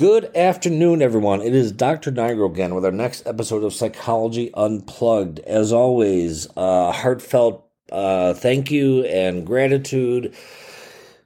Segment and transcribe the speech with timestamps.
[0.00, 1.42] Good afternoon, everyone.
[1.42, 2.10] It is Dr.
[2.10, 5.40] Nigro again with our next episode of Psychology Unplugged.
[5.40, 10.34] As always, uh, heartfelt uh, thank you and gratitude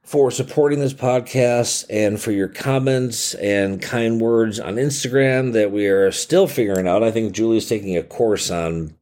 [0.02, 5.86] for supporting this podcast and for your comments and kind words on Instagram that we
[5.86, 7.04] are still figuring out.
[7.04, 8.96] I think Julie's taking a course on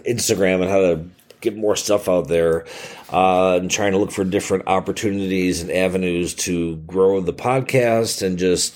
[0.00, 1.08] Instagram and how to
[1.44, 2.66] get more stuff out there
[3.12, 8.38] uh, and trying to look for different opportunities and avenues to grow the podcast and
[8.38, 8.74] just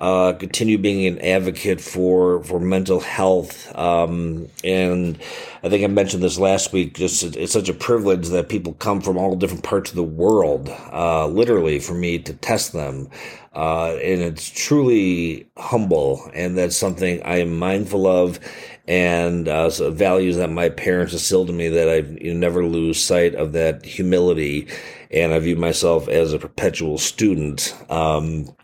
[0.00, 3.74] uh, continue being an advocate for for mental health.
[3.76, 5.18] Um, and
[5.62, 6.94] I think I mentioned this last week.
[6.94, 10.70] Just it's such a privilege that people come from all different parts of the world,
[10.90, 13.10] uh, literally, for me to test them.
[13.54, 18.38] Uh, and it's truly humble, and that's something I am mindful of,
[18.88, 23.02] and uh, so values that my parents instilled in me that I you never lose
[23.04, 24.68] sight of that humility,
[25.10, 27.76] and I view myself as a perpetual student.
[27.90, 28.54] Um,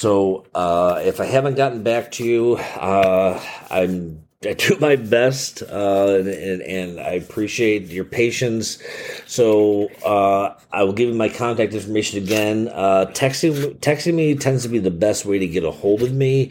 [0.00, 3.38] so uh, if I haven't gotten back to you, uh,
[3.70, 8.82] I'm I do my best, uh, and, and, I appreciate your patience.
[9.26, 12.68] So uh, I will give you my contact information again.
[12.68, 16.14] Uh, texting texting me tends to be the best way to get a hold of
[16.14, 16.50] me.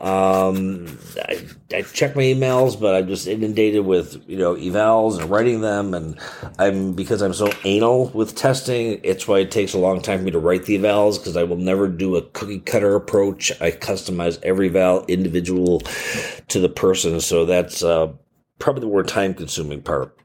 [0.00, 0.98] Um,
[1.28, 5.60] I, I check my emails, but I'm just inundated with you know evals and writing
[5.60, 6.18] them, and
[6.58, 9.00] I'm because I'm so anal with testing.
[9.02, 11.42] It's why it takes a long time for me to write the evals because I
[11.42, 13.52] will never do a cookie cutter approach.
[13.60, 15.80] I customize every eval individual
[16.48, 18.10] to the person, so that's uh,
[18.58, 20.16] probably the more time consuming part.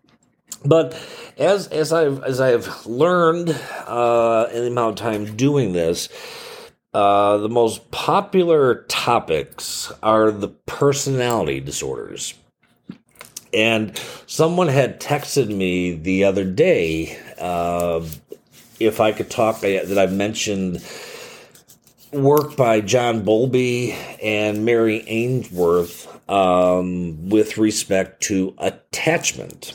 [0.64, 0.98] But
[1.38, 6.08] as as I've as I've learned uh, in the amount of time doing this
[6.96, 12.34] uh, the most popular topics are the personality disorders.
[13.54, 18.02] And someone had texted me the other day uh,
[18.80, 20.82] if I could talk, that I mentioned
[22.14, 23.92] work by John Bowlby
[24.24, 29.74] and Mary Ainsworth um, with respect to attachment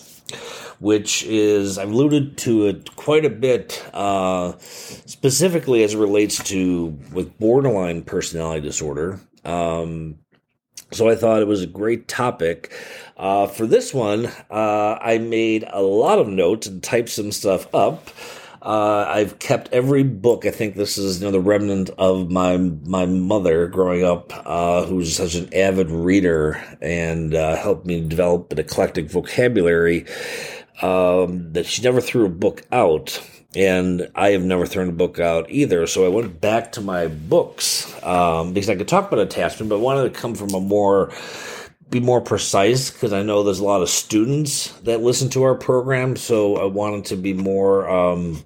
[0.80, 6.98] which is I've alluded to it quite a bit, uh, specifically as it relates to
[7.12, 9.20] with borderline personality disorder.
[9.44, 10.18] Um,
[10.90, 12.72] so I thought it was a great topic.
[13.16, 17.72] Uh, for this one, uh, I made a lot of notes and typed some stuff
[17.74, 18.08] up.
[18.62, 20.44] Uh, I've kept every book.
[20.44, 24.84] I think this is you know the remnant of my my mother growing up, uh,
[24.84, 30.04] who's such an avid reader and uh, helped me develop an eclectic vocabulary
[30.82, 33.22] um, that she never threw a book out,
[33.54, 35.86] and I have never thrown a book out either.
[35.86, 39.80] So I went back to my books um, because I could talk about attachment, but
[39.80, 41.12] wanted to come from a more
[41.90, 45.56] be more precise because I know there's a lot of students that listen to our
[45.56, 48.44] program, so I wanted to be more um,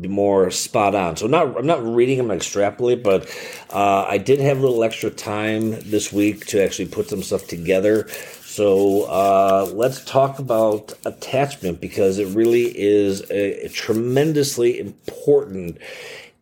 [0.00, 1.16] be more spot on.
[1.16, 3.28] So not I'm not reading them extrapolate, but
[3.70, 7.46] uh, I did have a little extra time this week to actually put some stuff
[7.46, 8.08] together.
[8.56, 15.76] So uh, let's talk about attachment because it really is a, tremendously important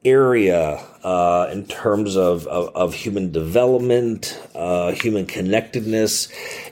[0.04, 6.28] area uh, in terms of, of, of human development, uh, human connectedness,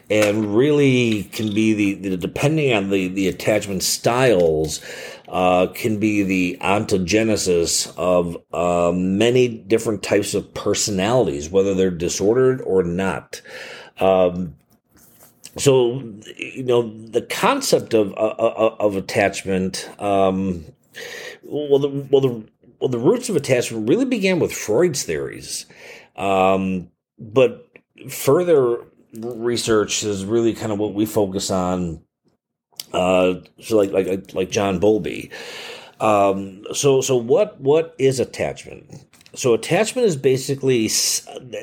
[0.09, 4.81] and really can be the, the depending on the, the attachment styles.
[5.27, 12.61] Uh, can be the ontogenesis of uh, many different types of personalities, whether they're disordered
[12.61, 13.41] or not.
[13.99, 14.55] Um,
[15.57, 16.03] so
[16.37, 20.65] you know the concept of uh, uh, of attachment um,
[21.43, 22.45] well the well the
[22.81, 25.67] well the roots of attachment really began with Freud's theories.
[26.17, 27.69] Um, but
[28.09, 28.79] further
[29.15, 32.03] research is really kind of what we focus on
[32.93, 35.31] uh, so like like like John Bowlby.
[36.01, 38.91] Um, so so what what is attachment
[39.35, 40.89] so attachment is basically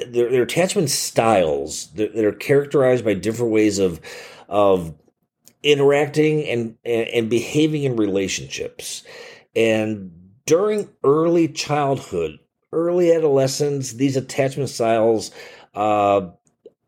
[0.08, 4.00] they're, they're attachment styles that, that, are characterized by different ways of
[4.48, 4.94] of
[5.62, 9.04] interacting and, and, and behaving in relationships.
[9.56, 10.12] And
[10.46, 12.40] during early childhood,
[12.72, 15.32] early adolescence, these attachment styles
[15.76, 16.30] uh,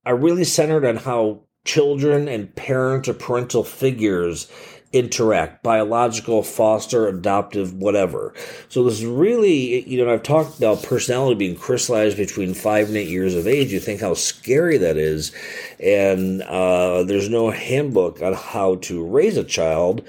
[0.06, 4.52] are really centered on how children and parents or parental figures
[4.94, 8.34] interact biological foster adoptive whatever.
[8.70, 12.98] So this is really you know i've talked about personality being crystallized between five and
[12.98, 13.72] eight years of age.
[13.72, 15.32] You think how scary that is.
[15.80, 20.04] And uh, there's no handbook on how to raise a child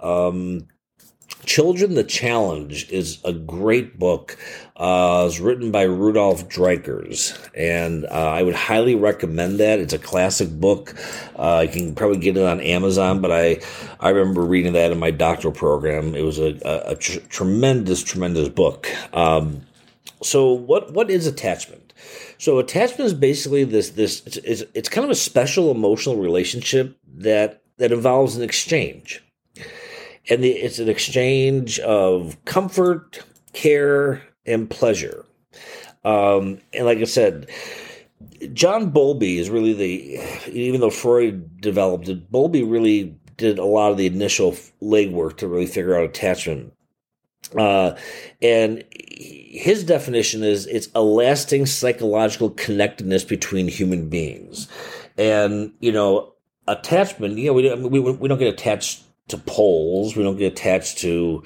[0.00, 0.66] um,
[1.46, 4.36] Children the Challenge is a great book.
[4.76, 9.78] Uh, it's written by Rudolf Dreikurs, and uh, I would highly recommend that.
[9.78, 10.94] It's a classic book.
[11.36, 13.60] Uh, you can probably get it on Amazon, but I
[14.00, 16.14] I remember reading that in my doctoral program.
[16.14, 18.88] It was a, a, a tr- tremendous, tremendous book.
[19.12, 19.62] Um,
[20.22, 21.92] So what what is attachment?
[22.38, 27.62] So attachment is basically this this it's, it's, kind of a special emotional relationship that
[27.78, 29.22] that involves an exchange.
[30.28, 33.22] And the, it's an exchange of comfort,
[33.52, 35.24] care, and pleasure.
[36.04, 37.50] Um, and like I said,
[38.52, 43.90] John Bowlby is really the, even though Freud developed it, Bowlby really did a lot
[43.90, 46.72] of the initial legwork to really figure out attachment.
[47.56, 47.94] Uh,
[48.40, 54.68] and his definition is it's a lasting psychological connectedness between human beings.
[55.16, 56.32] And, you know,
[56.66, 60.16] attachment, you know, we, we, we don't get attached to poles.
[60.16, 61.42] We don't get attached to,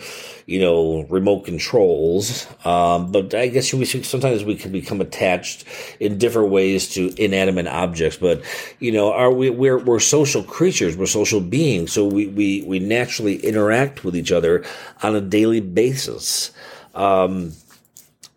[0.46, 2.46] you know, remote controls.
[2.64, 5.64] Um, but I guess we sometimes we can become attached
[6.00, 8.18] in different ways to inanimate objects.
[8.18, 8.42] But
[8.80, 10.96] you know, are we we're we're social creatures.
[10.96, 11.92] We're social beings.
[11.92, 14.64] So we we we naturally interact with each other
[15.02, 16.50] on a daily basis.
[16.96, 17.52] Um,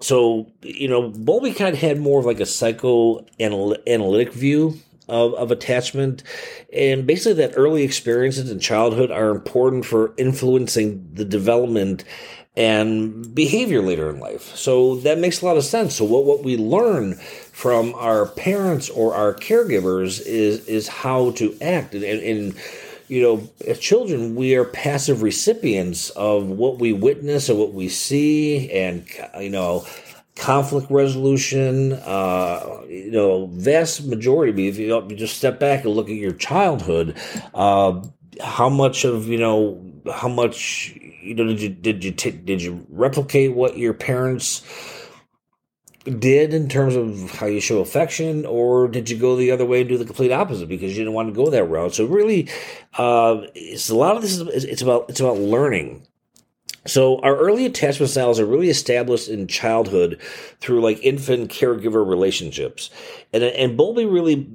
[0.01, 4.79] so you know, Bowlby kind of had more of like a psychoanalytic view
[5.11, 6.23] of, of attachment.
[6.73, 12.03] And basically, that early experiences in childhood are important for influencing the development
[12.55, 14.55] and behavior later in life.
[14.55, 15.95] So that makes a lot of sense.
[15.95, 21.55] So what, what we learn from our parents or our caregivers is is how to
[21.61, 21.93] act.
[21.93, 22.55] And, and, and
[23.07, 27.89] you know, as children, we are passive recipients of what we witness and what we
[27.89, 29.05] see, and
[29.37, 29.85] you know,
[30.41, 31.93] conflict resolution.
[31.93, 34.67] Uh, you know, vast majority.
[34.67, 37.17] If you, you just step back and look at your childhood,
[37.53, 38.01] uh,
[38.41, 42.61] how much of you know how much you know did you did you t- did
[42.61, 44.63] you replicate what your parents
[46.05, 49.81] did in terms of how you show affection, or did you go the other way
[49.81, 51.93] and do the complete opposite because you didn't want to go that route?
[51.93, 52.49] So really,
[52.97, 56.07] uh, it's a lot of this is it's about it's about learning
[56.85, 60.19] so our early attachment styles are really established in childhood
[60.59, 62.89] through like infant caregiver relationships.
[63.33, 64.49] And, and Bowlby really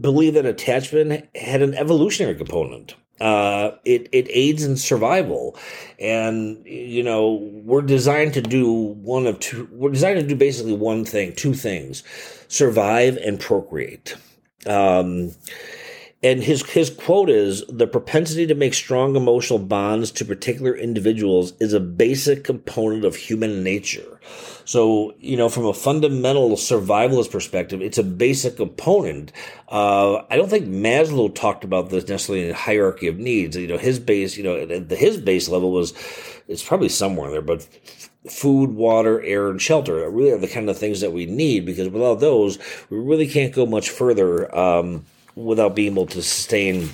[0.00, 2.94] believed that attachment had an evolutionary component.
[3.20, 5.56] Uh, it, it aids in survival.
[5.98, 7.34] And, you know,
[7.64, 11.52] we're designed to do one of two, we're designed to do basically one thing, two
[11.52, 12.02] things,
[12.48, 14.16] survive and procreate.
[14.66, 15.32] Um,
[16.22, 21.54] and his his quote is the propensity to make strong emotional bonds to particular individuals
[21.60, 24.20] is a basic component of human nature.
[24.66, 29.32] So, you know, from a fundamental survivalist perspective, it's a basic component.
[29.68, 33.56] Uh, I don't think Maslow talked about this necessarily in a hierarchy of needs.
[33.56, 35.92] You know, his base, you know, his base level was,
[36.46, 37.66] it's probably somewhere there, but
[38.28, 41.88] food, water, air, and shelter really are the kind of things that we need because
[41.88, 42.58] without those,
[42.90, 44.54] we really can't go much further.
[44.56, 45.04] Um,
[45.44, 46.90] without being able to sustain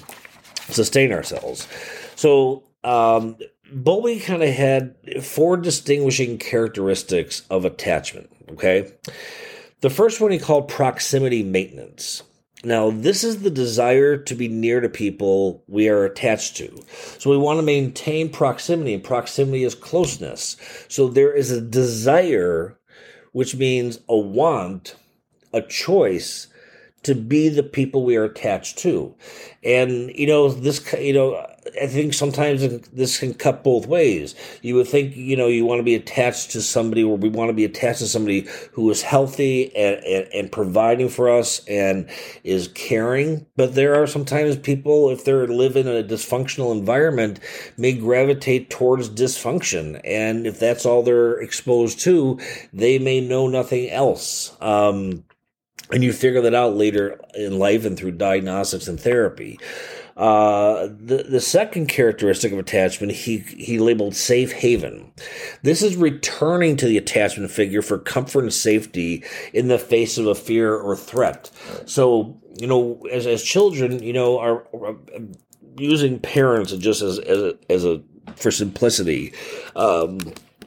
[0.68, 1.68] sustain ourselves.
[2.16, 3.36] So um,
[3.72, 8.30] Bowlby kind of had four distinguishing characteristics of attachment.
[8.52, 8.92] Okay,
[9.80, 12.22] the first one he called proximity maintenance.
[12.64, 16.84] Now, this is the desire to be near to people we are attached to.
[17.18, 20.56] So we want to maintain proximity, and proximity is closeness.
[20.88, 22.78] So there is a desire,
[23.32, 24.96] which means a want,
[25.52, 26.48] a choice
[27.06, 29.14] to be the people we are attached to.
[29.64, 31.44] And, you know, this, you know,
[31.82, 34.34] I think sometimes this can cut both ways.
[34.62, 37.48] You would think, you know, you want to be attached to somebody or we want
[37.48, 42.08] to be attached to somebody who is healthy and, and, and providing for us and
[42.44, 43.46] is caring.
[43.56, 47.40] But there are sometimes people, if they're living in a dysfunctional environment,
[47.76, 50.00] may gravitate towards dysfunction.
[50.04, 52.38] And if that's all they're exposed to,
[52.72, 54.56] they may know nothing else.
[54.60, 55.24] Um,
[55.90, 59.58] and you figure that out later in life and through diagnostics and therapy.
[60.16, 65.12] Uh, the the second characteristic of attachment he he labeled safe haven.
[65.62, 70.26] This is returning to the attachment figure for comfort and safety in the face of
[70.26, 71.50] a fear or threat.
[71.84, 74.96] So you know, as as children, you know, are, are
[75.76, 78.02] using parents just as as a, as a
[78.36, 79.34] for simplicity.
[79.74, 80.18] Um,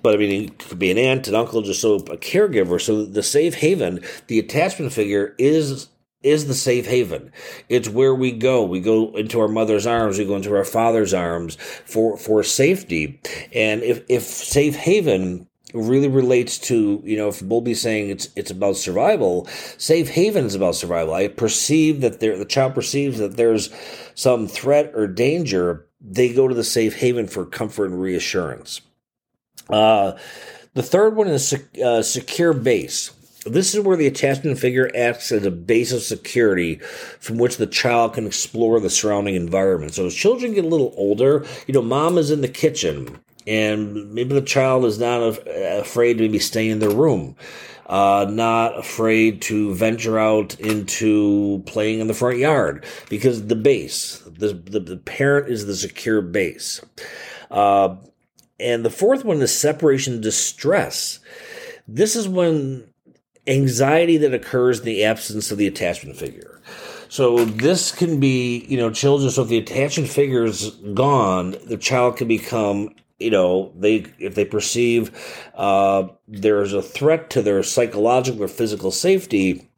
[0.01, 2.81] but I mean, it could be an aunt, an uncle, just so a caregiver.
[2.81, 5.89] So the safe haven, the attachment figure is
[6.21, 7.31] is the safe haven.
[7.69, 8.63] It's where we go.
[8.63, 10.17] We go into our mother's arms.
[10.17, 13.19] We go into our father's arms for for safety.
[13.53, 18.51] And if if safe haven really relates to you know if Bowlby's saying it's it's
[18.51, 19.45] about survival,
[19.77, 21.13] safe haven is about survival.
[21.13, 23.69] I perceive that there the child perceives that there's
[24.15, 25.85] some threat or danger.
[26.01, 28.81] They go to the safe haven for comfort and reassurance.
[29.69, 30.17] Uh,
[30.73, 33.11] the third one is uh, secure base.
[33.45, 36.75] This is where the attachment figure acts as a base of security
[37.19, 39.93] from which the child can explore the surrounding environment.
[39.93, 44.13] So as children get a little older, you know, mom is in the kitchen and
[44.13, 47.35] maybe the child is not afraid to maybe stay in their room
[47.89, 54.19] uh, not afraid to venture out into playing in the front yard because the base,
[54.27, 56.81] the, the, the parent is the secure base.
[57.49, 57.95] Uh,
[58.59, 61.19] and the fourth one is separation distress.
[61.87, 62.89] This is when
[63.47, 66.61] anxiety that occurs in the absence of the attachment figure.
[67.07, 69.31] So this can be, you know, children.
[69.31, 74.35] So if the attachment figure is gone, the child can become you know they if
[74.35, 75.11] they perceive
[75.55, 79.69] uh, there's a threat to their psychological or physical safety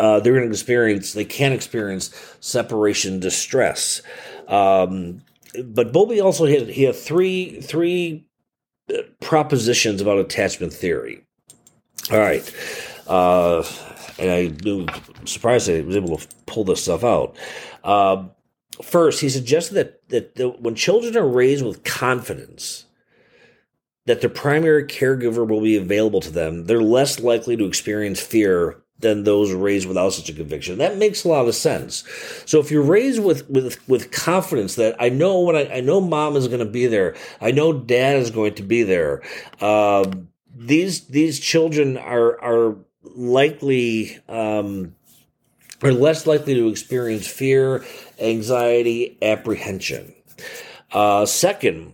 [0.00, 4.02] uh, they're going to experience they can experience separation distress
[4.48, 5.20] um,
[5.64, 8.26] but Bowlby also had he had three three
[8.90, 11.24] uh, propositions about attachment theory
[12.10, 12.54] all right
[13.06, 13.62] uh,
[14.18, 17.36] and I surprised I was able to pull this stuff out.
[17.84, 18.28] Uh,
[18.82, 22.84] First, he suggested that, that, that when children are raised with confidence
[24.06, 28.82] that their primary caregiver will be available to them, they're less likely to experience fear
[29.00, 30.78] than those raised without such a conviction.
[30.78, 32.04] That makes a lot of sense.
[32.46, 36.00] So if you're raised with with with confidence that I know when I, I know
[36.00, 39.22] mom is going to be there, I know dad is going to be there.
[39.60, 40.10] Uh,
[40.54, 44.94] these these children are are likely um,
[45.82, 47.84] are less likely to experience fear,
[48.18, 50.14] anxiety, apprehension.
[50.90, 51.92] Uh, second,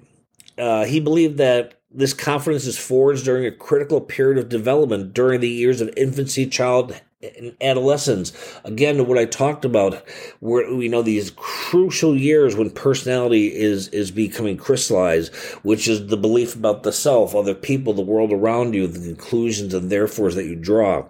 [0.57, 5.41] uh, he believed that this confidence is forged during a critical period of development during
[5.41, 8.33] the years of infancy, child, and adolescence.
[8.65, 10.03] Again, what I talked about,
[10.41, 16.17] where we know these crucial years when personality is is becoming crystallized, which is the
[16.17, 20.47] belief about the self, other people, the world around you, the conclusions and therefores that
[20.47, 21.09] you draw.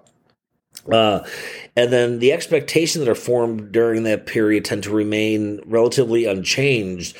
[0.92, 1.26] Uh,
[1.76, 7.16] and then the expectations that are formed during that period tend to remain relatively unchanged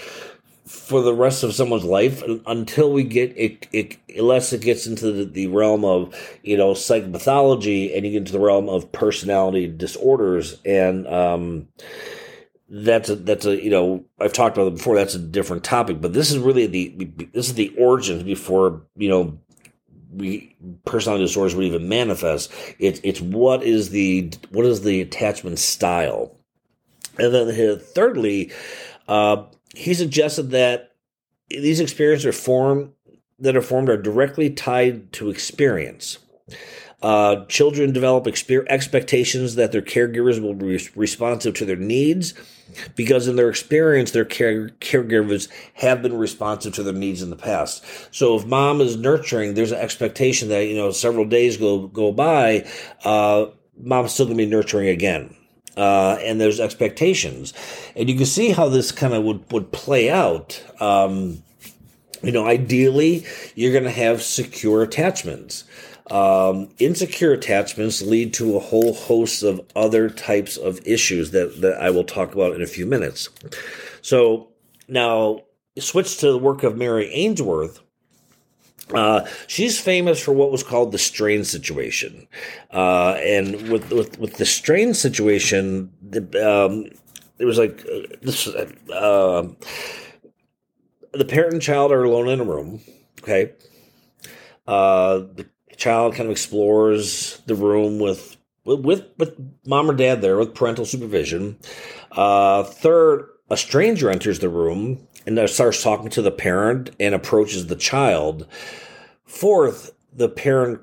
[0.75, 5.13] for the rest of someone's life until we get it, it unless it gets into
[5.13, 9.67] the, the, realm of you know psychopathology and you get into the realm of personality
[9.67, 11.69] disorders and um,
[12.69, 16.01] that's a that's a you know I've talked about it before that's a different topic
[16.01, 19.39] but this is really the this is the origins before you know
[20.15, 22.53] we personality disorders would even manifest.
[22.79, 26.37] It's it's what is the what is the attachment style,
[27.19, 28.53] and then thirdly,
[29.09, 30.93] uh, he suggested that
[31.49, 32.93] these experiences are formed
[33.39, 36.19] that are formed are directly tied to experience.
[37.03, 42.33] Uh, children develop exper- expectations that their caregivers will be responsive to their needs
[42.97, 47.37] because, in their experience, their care- caregivers have been responsive to their needs in the
[47.37, 47.85] past.
[48.11, 52.11] So, if mom is nurturing, there's an expectation that you know several days go go
[52.11, 52.67] by,
[53.05, 53.47] uh,
[53.79, 55.37] mom's still going to be nurturing again.
[55.77, 57.53] Uh, and there's expectations,
[57.97, 60.63] and you can see how this kind of would would play out.
[60.81, 61.43] Um,
[62.23, 65.65] you know, ideally, you're going to have secure attachments.
[66.11, 71.81] Um, insecure attachments lead to a whole host of other types of issues that, that
[71.81, 73.31] I will talk about in a few minutes.
[74.03, 74.49] So
[74.87, 75.41] now,
[75.79, 77.81] switch to the work of Mary Ainsworth.
[78.93, 82.29] Uh, she's famous for what was called the strange situation,
[82.71, 86.91] uh, and with, with with the strange situation, the, um,
[87.39, 88.47] it was like uh, this.
[88.47, 89.49] Uh,
[91.13, 92.81] the parent and child are alone in a room.
[93.23, 93.53] Okay,
[94.67, 99.35] uh, the child kind of explores the room with with with
[99.67, 101.59] mom or dad there with parental supervision.
[102.13, 107.67] Uh, third, a stranger enters the room and starts talking to the parent and approaches
[107.67, 108.47] the child.
[109.25, 110.81] Fourth, the parent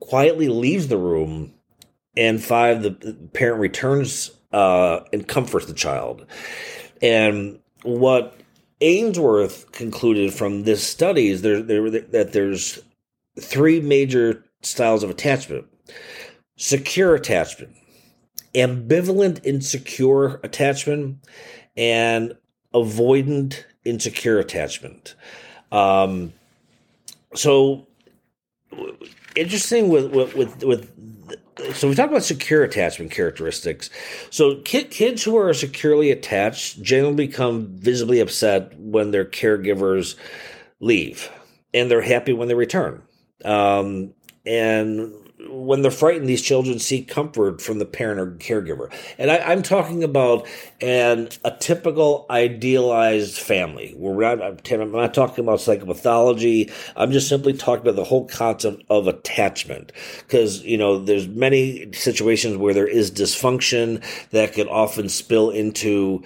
[0.00, 1.54] quietly leaves the room,
[2.16, 2.92] and five, the
[3.32, 6.26] parent returns uh, and comforts the child.
[7.00, 8.36] And what
[8.80, 12.80] Ainsworth concluded from this study is there, there that there's
[13.40, 15.66] three major styles of attachment
[16.56, 17.74] secure attachment,
[18.54, 21.18] ambivalent insecure attachment,
[21.76, 22.34] and
[22.74, 25.14] avoidant insecure attachment.
[25.70, 26.32] Um,
[27.34, 27.86] so
[29.36, 30.90] interesting with with with, with
[31.74, 33.90] so we talk about secure attachment characteristics.
[34.30, 40.16] So kids who are securely attached generally become visibly upset when their caregivers
[40.80, 41.30] leave,
[41.72, 43.02] and they're happy when they return.
[43.44, 45.12] Um, and
[45.48, 48.92] when they're frightened, these children seek comfort from the parent or caregiver.
[49.18, 50.46] And I, am talking about
[50.80, 53.94] an a typical idealized family.
[53.96, 56.72] We're not, I'm not talking about psychopathology.
[56.96, 59.92] I'm just simply talking about the whole concept of attachment.
[60.18, 66.22] Because, you know, there's many situations where there is dysfunction that can often spill into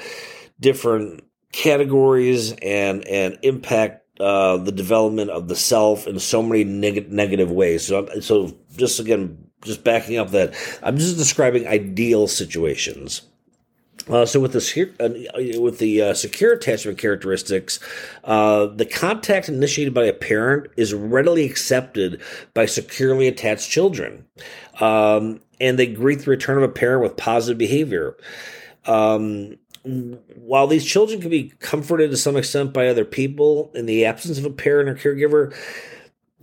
[0.60, 7.12] different categories and, and impact uh, the development of the self in so many neg-
[7.12, 7.86] negative ways.
[7.86, 13.22] So, so just again, just backing up that I'm just describing ideal situations.
[14.08, 17.80] Uh, so with the uh, with the uh, secure attachment characteristics,
[18.24, 22.20] uh, the contact initiated by a parent is readily accepted
[22.54, 24.24] by securely attached children,
[24.80, 28.16] um, and they greet the return of a parent with positive behavior.
[28.84, 29.56] Um,
[30.36, 34.38] while these children can be comforted to some extent by other people in the absence
[34.38, 35.54] of a parent or caregiver,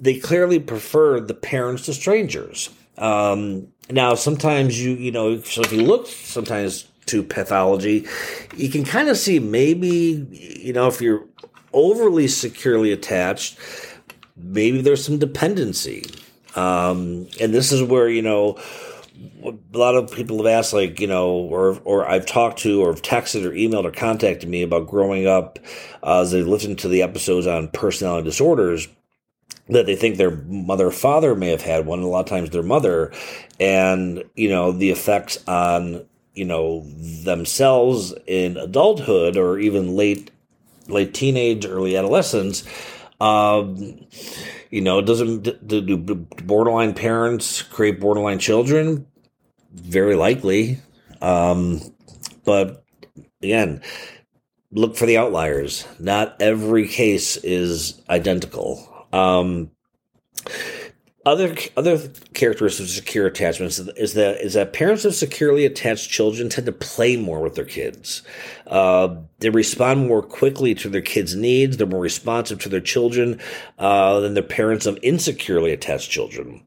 [0.03, 2.69] they clearly prefer the parents to strangers.
[2.97, 8.07] Um, now, sometimes you you know, so if you look sometimes to pathology,
[8.55, 10.27] you can kind of see maybe,
[10.59, 11.25] you know, if you're
[11.71, 13.57] overly securely attached,
[14.35, 16.03] maybe there's some dependency.
[16.55, 18.59] Um, and this is where, you know,
[19.43, 22.93] a lot of people have asked, like, you know, or, or I've talked to or
[22.93, 25.59] texted or emailed or contacted me about growing up
[26.03, 28.87] uh, as they listened to the episodes on personality disorders
[29.69, 32.63] that they think their mother father may have had one, a lot of times their
[32.63, 33.11] mother,
[33.59, 36.83] and, you know, the effects on you know
[37.23, 40.31] themselves in adulthood or even late
[40.87, 42.63] late teenage early adolescence
[43.21, 44.05] um,
[44.69, 45.97] you know doesn't do, do
[46.43, 49.05] borderline parents create borderline children?
[49.71, 50.79] Very likely.
[51.21, 51.81] Um,
[52.43, 52.83] but
[53.41, 53.81] again
[54.71, 55.85] look for the outliers.
[55.99, 59.71] Not every case is identical um,
[61.25, 61.97] other other
[62.33, 66.73] characteristics of secure attachments is that is that parents of securely attached children tend to
[66.73, 68.23] play more with their kids.
[68.67, 71.77] Uh, they respond more quickly to their kids' needs.
[71.77, 73.39] They're more responsive to their children
[73.79, 76.61] uh, than their parents of insecurely attached children.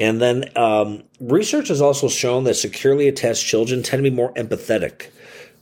[0.00, 4.34] And then um, research has also shown that securely attached children tend to be more
[4.34, 5.10] empathetic.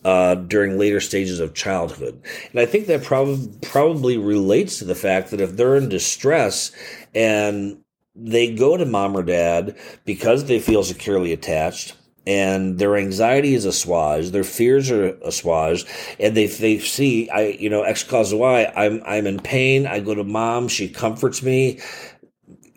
[0.02, 2.18] Uh, during later stages of childhood.
[2.52, 6.72] And I think that prob- probably relates to the fact that if they're in distress
[7.14, 7.84] and
[8.16, 9.76] they go to mom or dad
[10.06, 16.36] because they feel securely attached and their anxiety is assuaged, their fears are assuaged, and
[16.36, 19.86] they they see I you know X cause Y I'm I'm in pain.
[19.86, 21.80] I go to mom, she comforts me.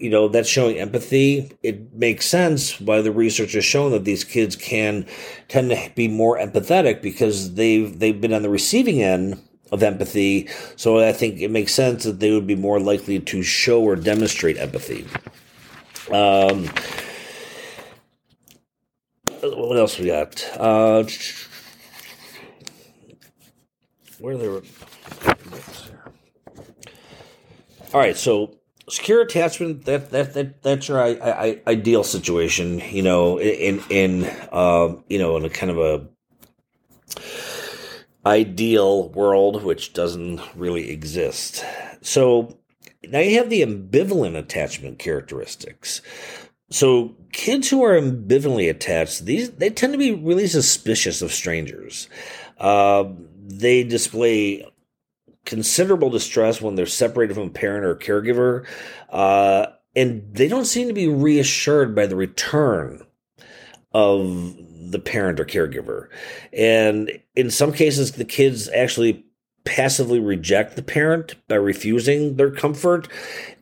[0.03, 1.49] You know that's showing empathy.
[1.63, 5.05] It makes sense why the research has shown that these kids can
[5.47, 10.49] tend to be more empathetic because they've they've been on the receiving end of empathy.
[10.75, 13.95] So I think it makes sense that they would be more likely to show or
[13.95, 15.07] demonstrate empathy.
[16.11, 16.69] Um,
[19.39, 20.45] what else we got?
[20.57, 21.05] Uh,
[24.19, 24.63] where they were.
[27.93, 28.57] All right, so
[28.89, 34.29] secure attachment that that, that that's your I, I, ideal situation you know in in
[34.51, 36.07] um, you know in a kind of a
[38.25, 41.63] ideal world, which doesn't really exist.
[42.01, 42.57] So
[43.03, 46.01] now you have the ambivalent attachment characteristics.
[46.69, 52.09] So kids who are ambivalently attached, these they tend to be really suspicious of strangers.
[52.57, 53.05] Uh,
[53.45, 54.65] they display
[55.45, 58.65] considerable distress when they're separated from a parent or a caregiver,
[59.09, 63.05] uh, and they don't seem to be reassured by the return
[63.93, 64.55] of
[64.91, 66.07] the parent or caregiver.
[66.51, 69.25] And in some cases, the kids actually
[69.65, 73.07] passively reject the parent by refusing their comfort,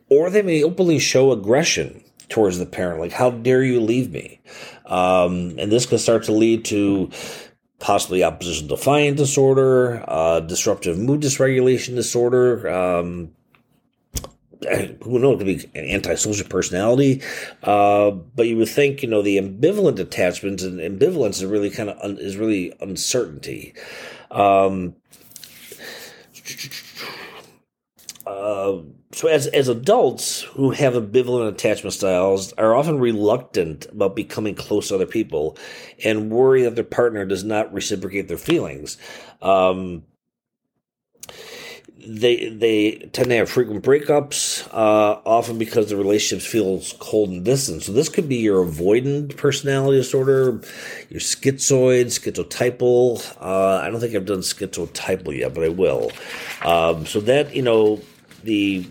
[0.08, 4.40] or they may openly show aggression towards the parent, like, how dare you leave me?
[4.86, 7.10] Um, and this can start to lead to
[7.82, 13.32] possibly opposition defiant disorder, uh, disruptive mood dysregulation disorder, um,
[15.02, 17.20] who knows, it could be an antisocial personality.
[17.64, 21.90] Uh, but you would think, you know, the ambivalent attachments and ambivalence is really kind
[21.90, 23.74] of un, is really uncertainty.
[24.30, 24.94] Um,
[28.26, 28.78] uh,
[29.12, 34.88] so as as adults who have ambivalent attachment styles are often reluctant about becoming close
[34.88, 35.56] to other people
[36.04, 38.96] and worry that their partner does not reciprocate their feelings.
[39.40, 40.04] Um,
[42.04, 47.44] they they tend to have frequent breakups, uh, often because the relationship feels cold and
[47.44, 47.82] distant.
[47.82, 50.60] So this could be your avoidant personality disorder,
[51.10, 53.36] your schizoid, schizotypal.
[53.40, 56.10] Uh, I don't think I've done schizotypal yet, but I will.
[56.64, 58.00] Um, so that you know
[58.42, 58.86] the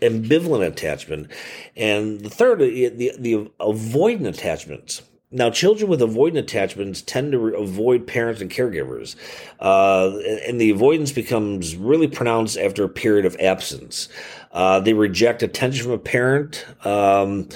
[0.00, 1.30] ambivalent attachment,
[1.76, 5.02] and the third the the avoidant attachments.
[5.30, 9.14] Now, children with avoidant attachments tend to avoid parents and caregivers,
[9.60, 14.08] uh, and the avoidance becomes really pronounced after a period of absence.
[14.52, 16.64] Uh, they reject attention from a parent.
[16.82, 17.50] Um,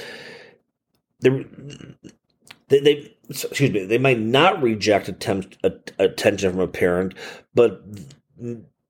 [1.21, 1.47] they,
[2.69, 5.57] they, excuse me, they might not reject attempt,
[5.99, 7.15] attention from a parent,
[7.55, 7.83] but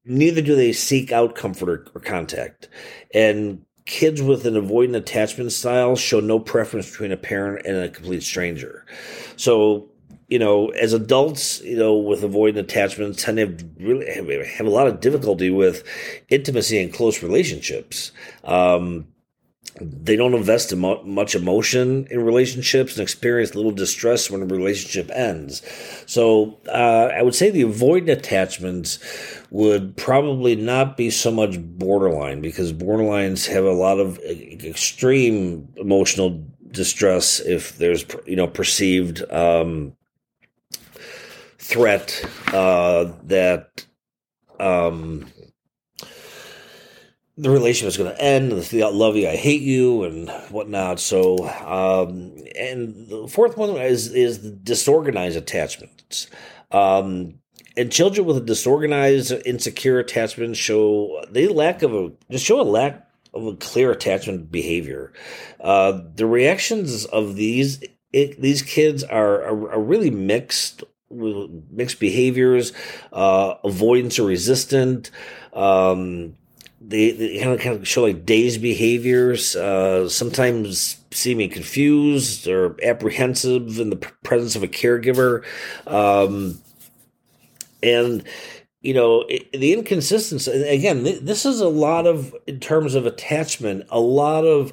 [0.04, 2.68] neither do they seek out comfort or, or contact.
[3.14, 7.88] And kids with an avoidant attachment style show no preference between a parent and a
[7.88, 8.84] complete stranger.
[9.36, 9.88] So,
[10.28, 14.70] you know, as adults, you know, with avoidant attachments tend to really have, have a
[14.70, 15.84] lot of difficulty with
[16.28, 18.12] intimacy and close relationships.
[18.44, 19.08] Um,
[19.80, 25.62] they don't invest much emotion in relationships and experience little distress when a relationship ends.
[26.06, 28.98] So uh, I would say the avoidant attachments
[29.50, 36.44] would probably not be so much borderline because borderlines have a lot of extreme emotional
[36.70, 39.94] distress if there's you know perceived um,
[41.58, 43.87] threat uh, that
[44.61, 45.26] um,
[47.36, 48.52] the relationship is going to end.
[48.52, 51.00] The love you, I hate you, and whatnot.
[51.00, 56.28] So, um, and the fourth one is is disorganized attachments.
[56.70, 57.38] Um,
[57.76, 62.62] and children with a disorganized, insecure attachment show they lack of a just show a
[62.62, 65.12] lack of a clear attachment behavior.
[65.58, 72.72] Uh, the reactions of these it, these kids are, are, are really mixed mixed behaviors,
[73.12, 75.10] uh, avoidance or resistant.
[75.52, 76.36] Um,
[76.92, 79.57] they, they kind of kind of show like dazed behaviors.
[79.57, 85.42] Uh, sometimes seeming confused or apprehensive in the presence of a caregiver,
[85.87, 86.61] um,
[87.83, 88.22] and
[88.83, 90.50] you know it, the inconsistency.
[90.50, 93.87] Again, this is a lot of in terms of attachment.
[93.90, 94.72] A lot of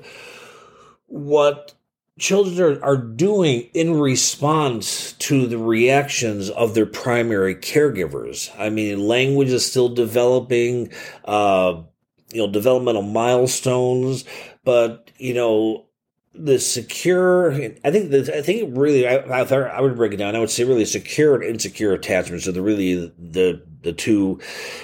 [1.07, 1.73] what
[2.19, 8.51] children are, are doing in response to the reactions of their primary caregivers.
[8.59, 10.91] I mean, language is still developing.
[11.23, 11.83] Uh,
[12.31, 14.25] you know developmental milestones,
[14.63, 15.85] but you know
[16.33, 17.53] the secure.
[17.53, 20.35] I think that I think really I, I would break it down.
[20.35, 24.39] I would say really secure and insecure attachments are the really the the two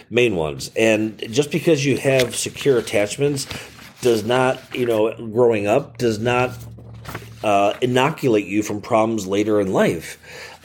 [0.10, 0.72] main ones.
[0.76, 3.48] And just because you have secure attachments
[4.02, 6.52] does not you know growing up does not
[7.44, 10.18] uh, inoculate you from problems later in life.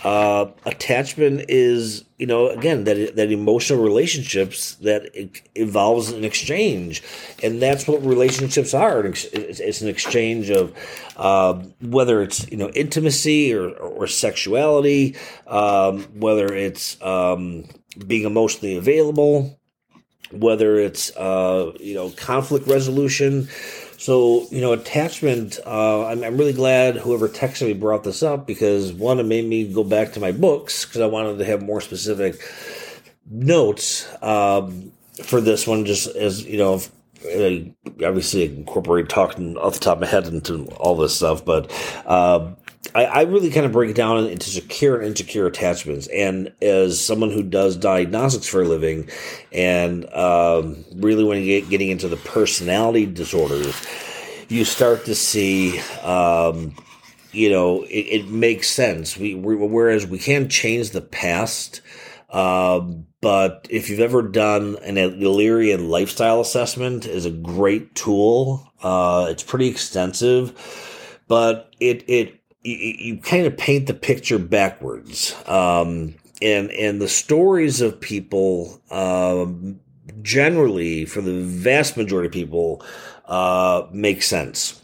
[0.02, 5.10] Uh, attachment is, you know, again that that emotional relationships that
[5.54, 7.02] involves an exchange,
[7.42, 9.04] and that's what relationships are.
[9.04, 10.74] It's, an exchange of
[11.16, 17.66] uh, whether it's you know intimacy or or sexuality, um, whether it's um,
[18.06, 19.60] being emotionally available,
[20.32, 23.48] whether it's uh, you know conflict resolution.
[24.00, 28.46] So, you know, attachment, uh, I'm, I'm really glad whoever texted me brought this up
[28.46, 31.60] because one, it made me go back to my books because I wanted to have
[31.60, 32.40] more specific
[33.30, 34.90] notes um,
[35.22, 36.80] for this one, just as, you know,
[38.02, 41.70] obviously incorporate talking off the top of my head into all this stuff, but
[42.06, 42.52] uh,
[42.94, 46.06] I, I, really kind of break it down into secure and insecure attachments.
[46.08, 49.08] And as someone who does diagnostics for a living,
[49.52, 53.74] and um, really when you get getting into the personality disorders,
[54.48, 55.78] you start to see.
[56.02, 56.74] Um,
[57.32, 59.16] you know, it, it, makes sense.
[59.16, 61.80] We, we, whereas we can't change the past,
[62.28, 62.80] uh,
[63.20, 68.68] but if you've ever done an Adlerian lifestyle assessment, is a great tool.
[68.82, 75.34] Uh, it's pretty extensive, but it it you, you kind of paint the picture backwards.
[75.46, 79.80] Um, and and the stories of people um,
[80.22, 82.82] generally, for the vast majority of people,
[83.26, 84.76] uh, make sense.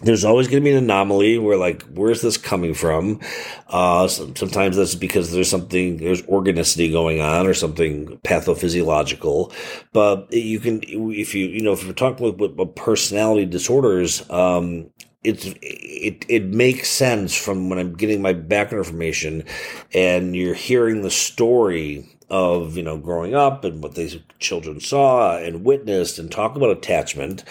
[0.00, 3.18] There's always going to be an anomaly where, like, where's this coming from?
[3.66, 9.52] Uh, sometimes that's because there's something, there's organicity going on or something pathophysiological.
[9.92, 14.90] But you can, if you, you know, if you're talking with personality disorders, um,
[15.24, 19.44] it's it it makes sense from when I'm getting my background information,
[19.92, 25.36] and you're hearing the story of you know growing up and what these children saw
[25.38, 27.44] and witnessed and talk about attachment,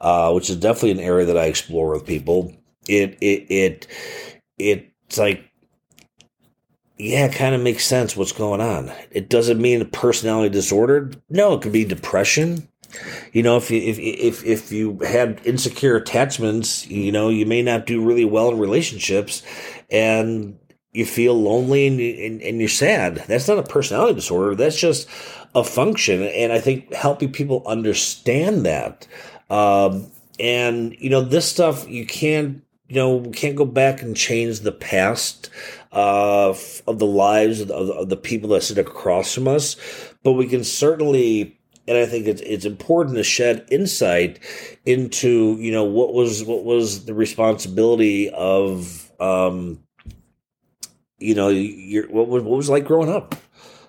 [0.00, 2.52] uh, which is definitely an area that I explore with people.
[2.88, 3.86] It it it
[4.58, 5.44] it's like
[6.98, 8.92] yeah, it kind of makes sense what's going on.
[9.10, 11.20] It doesn't mean personality disordered.
[11.28, 12.68] No, it could be depression.
[13.32, 17.62] You know, if you if if if you had insecure attachments, you know, you may
[17.62, 19.42] not do really well in relationships,
[19.90, 20.58] and
[20.92, 23.16] you feel lonely and, and, and you're sad.
[23.26, 24.54] That's not a personality disorder.
[24.54, 25.08] That's just
[25.54, 26.22] a function.
[26.22, 29.06] And I think helping people understand that.
[29.50, 34.16] Um, and you know, this stuff you can't you know we can't go back and
[34.16, 35.50] change the past
[35.92, 36.54] uh,
[36.86, 39.76] of the lives of the, of the people that sit across from us,
[40.22, 44.38] but we can certainly and I think it's it's important to shed insight
[44.84, 49.82] into you know what was what was the responsibility of um,
[51.18, 53.34] you know your what was what was like growing up.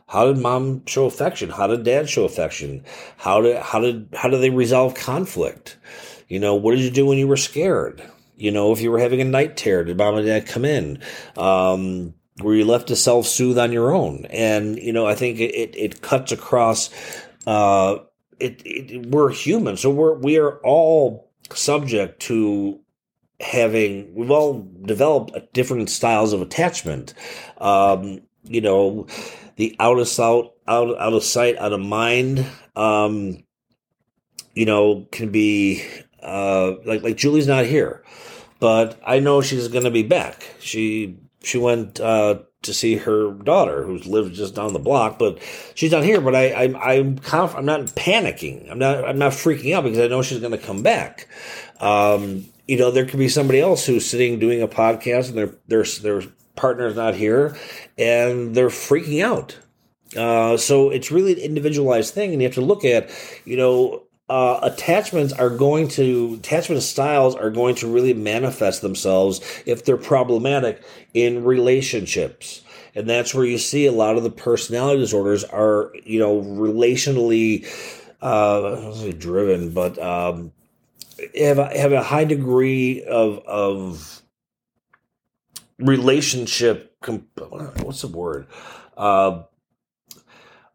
[0.08, 1.49] How did mom show affection?
[1.49, 2.84] How did dad show affection?
[3.17, 5.77] How did how did how did they resolve conflict?
[6.27, 8.03] You know, what did you do when you were scared?
[8.36, 10.99] You know, if you were having a night terror, did mom and dad come in?
[11.38, 14.25] Um, were you left to self soothe on your own?
[14.29, 16.89] And you know, I think it it, it cuts across.
[17.45, 17.99] Uh,
[18.39, 22.79] it, it we're human, so we're we are all subject to
[23.39, 27.13] having we've all developed different styles of attachment.
[27.58, 29.08] Um you know
[29.55, 33.43] the out of sight out, out of sight out of mind um
[34.53, 35.84] you know can be
[36.21, 38.03] uh like like julie's not here
[38.60, 40.55] but i know she's gonna be back.
[40.60, 45.39] She she went uh to see her daughter who lives just down the block but
[45.73, 49.32] she's not here but i, I i'm conf- i'm not panicking i'm not i'm not
[49.32, 51.28] freaking out because i know she's gonna come back
[51.80, 55.56] um you know, there could be somebody else who's sitting doing a podcast and their
[55.67, 57.56] their their partner's not here,
[57.97, 59.58] and they're freaking out.
[60.15, 63.10] Uh, so it's really an individualized thing, and you have to look at,
[63.43, 69.39] you know, uh, attachments are going to attachment styles are going to really manifest themselves
[69.65, 70.81] if they're problematic
[71.13, 72.61] in relationships
[72.95, 77.65] and that's where you see a lot of the personality disorders are you know relationally
[78.21, 80.51] uh driven but um
[81.38, 84.21] have a, have a high degree of of
[85.79, 86.95] relationship.
[87.05, 88.47] What's the word?
[88.97, 89.43] Uh,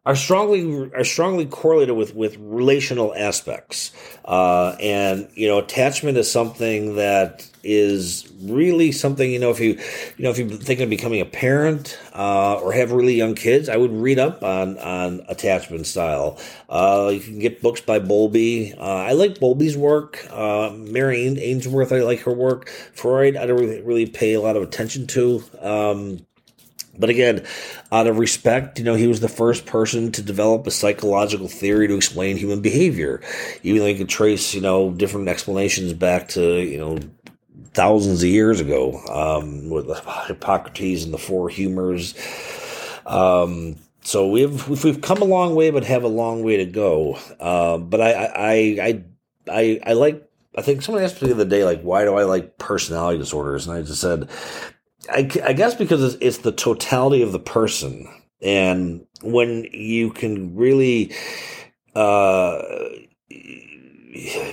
[0.05, 3.91] are strongly are strongly correlated with with relational aspects,
[4.25, 9.73] uh, and you know, attachment is something that is really something you know if you
[10.17, 13.69] you know if you're thinking of becoming a parent uh, or have really young kids
[13.69, 16.39] i would read up on on attachment style.
[16.69, 18.73] Uh, you can get books by bowlby.
[18.79, 20.25] Uh, i like bowlby's work.
[20.31, 22.69] Uh, mary ainsworth i like her work.
[22.95, 25.43] Freud i don't really, really pay a lot of attention to.
[25.59, 26.25] Um,
[27.01, 27.43] but again,
[27.91, 31.87] out of respect, you know, he was the first person to develop a psychological theory
[31.87, 33.21] to explain human behavior.
[33.63, 36.99] Even though you could trace, you know, different explanations back to, you know,
[37.73, 39.87] thousands of years ago um, with
[40.27, 42.13] Hippocrates and the Four Humors.
[43.05, 47.17] Um, so we've we've come a long way, but have a long way to go.
[47.39, 49.03] Uh, but I, I I
[49.49, 50.27] I I like.
[50.57, 53.67] I think someone asked me the other day, like, why do I like personality disorders?
[53.67, 54.29] And I just said,
[55.09, 58.07] I, I guess because it's, it's the totality of the person,
[58.41, 61.13] and when you can really,
[61.95, 62.61] uh,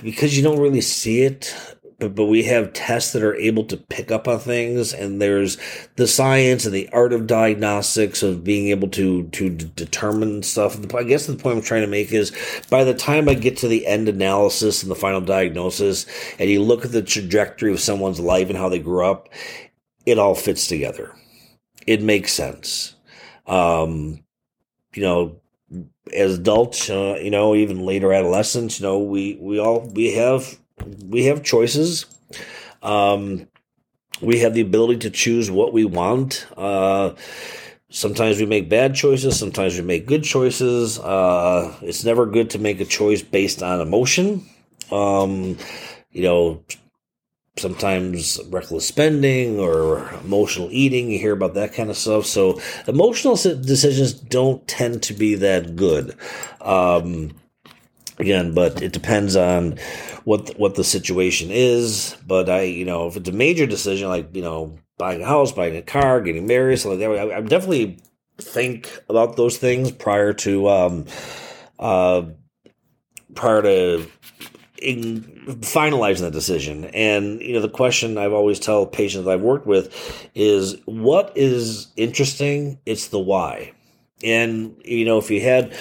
[0.01, 1.53] because you don't really see it
[1.99, 4.93] but, but we have tests that are able to pick up on things.
[4.93, 5.57] And there's
[5.97, 10.79] the science and the art of diagnostics of being able to to d- determine stuff.
[10.95, 12.31] I guess the point i'm trying to make is
[12.69, 16.05] by the time i get to the end analysis and the final diagnosis
[16.39, 19.29] and you look at the trajectory of someone's life and how they grew up
[20.09, 21.15] it all fits together
[21.87, 22.95] it makes sense
[23.47, 24.23] um
[24.93, 25.39] you know
[26.13, 30.57] as adults, uh, you know, even later adolescents, you know, we we all we have
[31.05, 32.05] we have choices.
[32.81, 33.47] Um,
[34.21, 36.47] we have the ability to choose what we want.
[36.57, 37.11] Uh,
[37.89, 39.37] sometimes we make bad choices.
[39.37, 40.99] Sometimes we make good choices.
[40.99, 44.45] Uh, it's never good to make a choice based on emotion.
[44.91, 45.57] Um,
[46.11, 46.63] you know,
[47.59, 51.11] sometimes reckless spending or emotional eating.
[51.11, 52.25] You hear about that kind of stuff.
[52.25, 56.15] So emotional decisions don't tend to be that good.
[56.61, 57.31] Um,
[58.19, 59.77] again, but it depends on
[60.25, 62.15] what what the situation is.
[62.27, 65.51] But I, you know, if it's a major decision like you know buying a house,
[65.51, 67.99] buying a car, getting married, something like that, I, I definitely
[68.37, 71.05] think about those things prior to um,
[71.79, 72.23] uh,
[73.35, 74.07] prior to
[74.81, 75.21] in
[75.61, 76.85] finalizing the decision.
[76.85, 81.87] And you know, the question I've always tell patients I've worked with is, what is
[81.95, 82.79] interesting?
[82.85, 83.73] It's the why.
[84.23, 85.73] And you know, if you had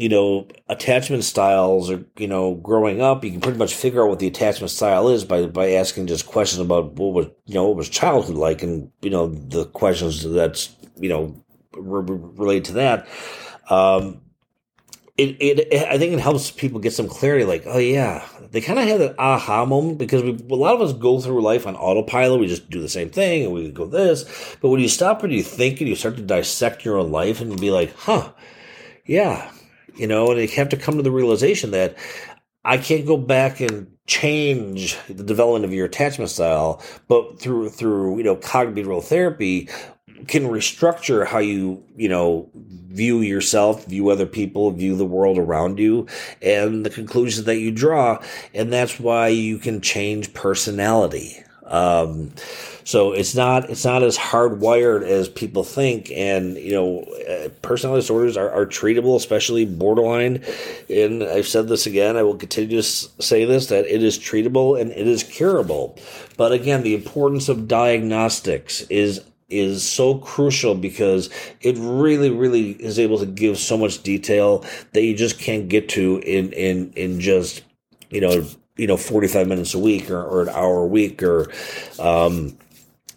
[0.00, 4.08] you know, attachment styles or, you know, growing up, you can pretty much figure out
[4.08, 7.66] what the attachment style is by, by asking just questions about what was, you know,
[7.66, 12.72] what was childhood like and, you know, the questions that's, you know, re- relate to
[12.72, 13.06] that.
[13.68, 14.22] Um,
[15.20, 17.44] it, it, I think it helps people get some clarity.
[17.44, 20.80] Like, oh yeah, they kind of have that aha moment because we, a lot of
[20.80, 22.40] us go through life on autopilot.
[22.40, 24.24] We just do the same thing and we go this.
[24.60, 27.40] But when you stop and you think and you start to dissect your own life
[27.40, 28.32] and be like, huh,
[29.04, 29.50] yeah,
[29.96, 31.96] you know, and they have to come to the realization that
[32.64, 38.18] I can't go back and change the development of your attachment style, but through through
[38.18, 39.68] you know cognitive behavioral therapy
[40.26, 45.78] can restructure how you you know view yourself, view other people, view the world around
[45.78, 46.06] you,
[46.42, 48.22] and the conclusions that you draw,
[48.54, 51.42] and that's why you can change personality.
[51.64, 52.32] Um,
[52.90, 58.00] So it's not it's not as hardwired as people think, and you know, uh, personality
[58.02, 60.42] disorders are, are treatable, especially borderline.
[60.88, 64.80] And I've said this again; I will continue to say this that it is treatable
[64.80, 65.96] and it is curable.
[66.36, 72.98] But again, the importance of diagnostics is is so crucial because it really, really is
[72.98, 77.20] able to give so much detail that you just can't get to in in in
[77.20, 77.62] just
[78.10, 81.50] you know you know 45 minutes a week or, or an hour a week or
[81.98, 82.56] um,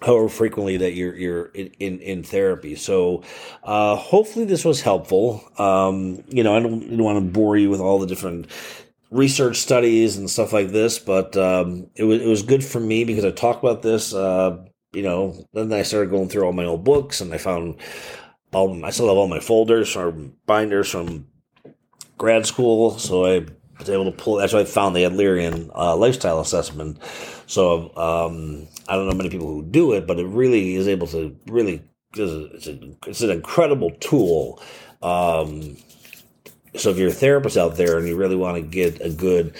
[0.01, 2.75] however frequently that you're you're in in, in therapy.
[2.75, 3.23] So
[3.63, 5.43] uh, hopefully this was helpful.
[5.57, 8.47] Um, you know, I don't, don't, want to bore you with all the different
[9.09, 13.05] research studies and stuff like this, but um, it was it was good for me
[13.05, 14.13] because I talked about this.
[14.13, 17.77] Uh, you know, then I started going through all my old books and I found
[18.53, 21.27] all I still have all my folders from binders from
[22.17, 23.45] grad school, so I
[23.79, 24.36] was able to pull.
[24.36, 26.99] That's why I found the Adlerian uh, lifestyle assessment.
[27.47, 31.08] So um, I don't know many people who do it, but it really is able
[31.08, 31.84] to really
[32.15, 34.62] it's, a, it's an incredible tool.
[35.01, 35.77] Um,
[36.75, 39.56] so if you're a therapist out there and you really want to get a good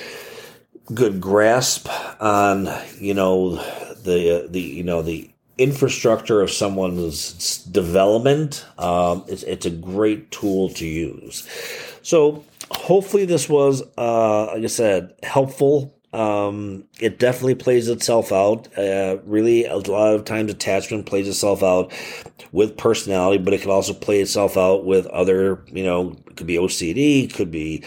[0.94, 1.88] good grasp
[2.22, 2.68] on
[3.00, 3.58] you know
[4.04, 10.70] the the you know the infrastructure of someone's development, um, it's it's a great tool
[10.70, 11.48] to use.
[12.02, 15.96] So hopefully this was, uh, like I said, helpful.
[16.12, 18.68] Um, it definitely plays itself out.
[18.78, 21.92] Uh, really, a lot of times attachment plays itself out
[22.52, 26.46] with personality, but it can also play itself out with other, you know, it could
[26.46, 27.84] be OCD, could be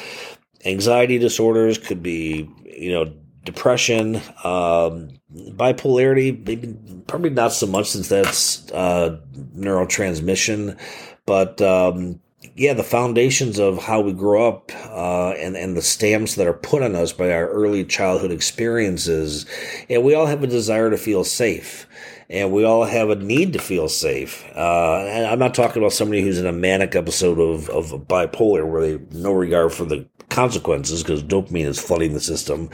[0.64, 3.12] anxiety disorders, could be, you know,
[3.46, 9.18] depression, um, bipolarity, maybe probably not so much since that's uh,
[9.56, 10.78] neurotransmission,
[11.24, 12.20] but um,
[12.54, 16.52] yeah, the foundations of how we grow up uh, and and the stamps that are
[16.52, 19.46] put on us by our early childhood experiences,
[19.88, 21.86] and we all have a desire to feel safe.
[22.28, 24.44] And we all have a need to feel safe.
[24.56, 28.68] Uh, and I'm not talking about somebody who's in a manic episode of, of bipolar
[28.68, 32.70] where they have no regard for the consequences because dopamine is flooding the system,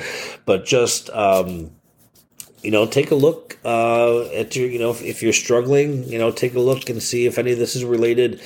[0.46, 1.70] but just um,
[2.62, 6.18] you know, take a look uh, at your, you know, if, if, you're struggling, you
[6.18, 8.40] know, take a look and see if any of this is related.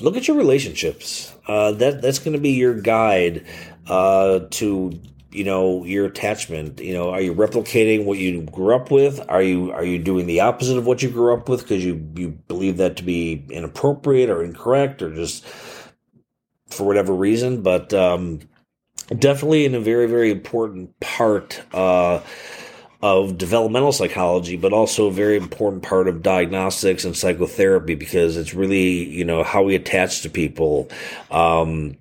[0.00, 1.32] Look at your relationships.
[1.46, 3.46] Uh, that that's going to be your guide
[3.86, 6.80] uh, to you know your attachment.
[6.80, 9.20] You know, are you replicating what you grew up with?
[9.28, 12.04] Are you are you doing the opposite of what you grew up with because you
[12.16, 15.44] you believe that to be inappropriate or incorrect or just
[16.68, 17.62] for whatever reason?
[17.62, 18.40] But um,
[19.18, 22.20] definitely in a very very important part uh,
[23.04, 28.54] of developmental psychology, but also a very important part of diagnostics and psychotherapy because it's
[28.54, 30.88] really, you know, how we attach to people
[31.30, 31.98] um,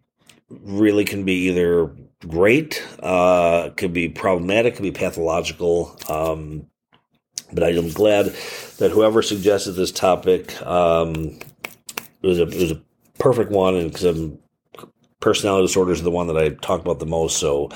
[0.49, 1.91] really can be either
[2.25, 5.93] great, uh, could be problematic, could be pathological.
[6.07, 6.67] Um,
[7.51, 8.27] but I am glad
[8.77, 11.37] that whoever suggested this topic um,
[12.21, 12.81] it was a it was a
[13.19, 14.05] perfect one, and because
[15.23, 17.69] personality disorders are the one that I talk about the most, so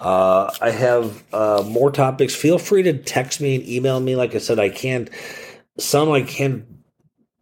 [0.00, 2.34] uh, I have uh, more topics.
[2.34, 4.16] Feel free to text me and email me.
[4.16, 5.08] Like I said, I can't.
[5.78, 6.66] Some I can't.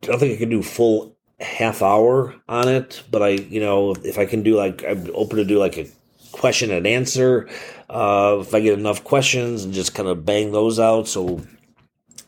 [0.03, 3.95] I don't think I can do full half hour on it, but I, you know,
[4.05, 5.88] if I can do like, I'm open to do like a
[6.33, 7.49] question and answer.
[7.88, 11.09] Uh, if I get enough questions and just kind of bang those out.
[11.09, 11.40] So,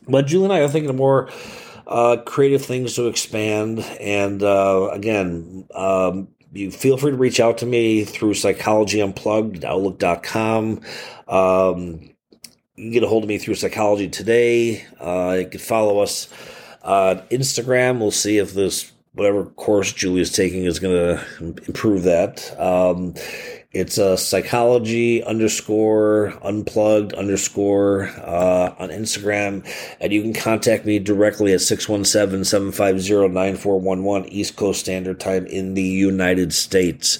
[0.07, 1.29] but Julie and I are thinking of more
[1.85, 3.79] uh, creative things to expand.
[3.99, 9.57] And uh, again, um, you feel free to reach out to me through psychology unplugged
[9.57, 10.81] at outlook.com
[11.27, 12.09] um,
[12.79, 14.85] you can get a hold of me through psychology today.
[15.01, 16.29] Uh, you can follow us
[16.81, 17.99] on instagram.
[17.99, 23.13] We'll see if this whatever course julie is taking is going to improve that um,
[23.71, 29.63] it's a psychology underscore unplugged underscore uh, on Instagram.
[30.01, 35.75] And you can contact me directly at 617 750 9411 East Coast Standard Time in
[35.75, 37.19] the United States.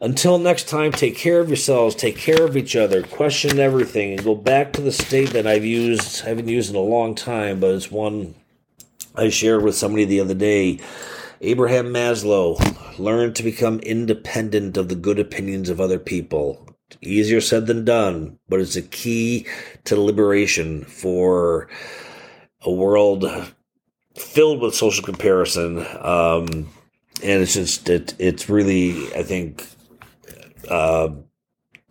[0.00, 4.24] Until next time, take care of yourselves, take care of each other, question everything, and
[4.24, 7.74] go back to the statement I've used, I haven't used in a long time, but
[7.74, 8.34] it's one
[9.14, 10.80] I shared with somebody the other day.
[11.40, 12.58] Abraham Maslow
[12.98, 16.66] learned to become independent of the good opinions of other people.
[17.00, 19.46] Easier said than done, but it's a key
[19.84, 21.68] to liberation for
[22.62, 23.24] a world
[24.16, 25.78] filled with social comparison.
[26.00, 26.68] Um,
[27.22, 29.66] and it's just, it, it's really, I think,
[30.68, 31.10] uh,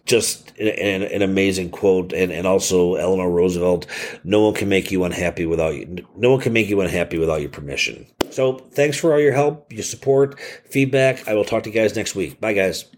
[0.09, 3.85] just an, an, amazing quote and, and also Eleanor Roosevelt,
[4.23, 6.05] no one can make you unhappy without you.
[6.17, 8.07] No one can make you unhappy without your permission.
[8.31, 10.39] So thanks for all your help, your support,
[10.69, 11.27] feedback.
[11.27, 12.41] I will talk to you guys next week.
[12.41, 12.89] Bye guys.